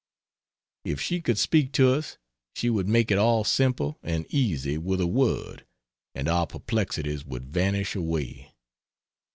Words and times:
If 0.83 0.99
she 0.99 1.21
could 1.21 1.37
speak 1.37 1.73
to 1.73 1.91
us 1.93 2.17
she 2.55 2.71
would 2.71 2.87
make 2.87 3.11
it 3.11 3.19
all 3.19 3.43
simple 3.43 3.99
and 4.01 4.25
easy 4.33 4.79
with 4.79 4.99
a 4.99 5.05
word, 5.05 5.63
and 6.15 6.27
our 6.27 6.47
perplexities 6.47 7.23
would 7.23 7.45
vanish 7.45 7.93
away. 7.95 8.51